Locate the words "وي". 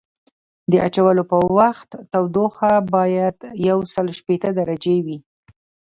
5.05-5.17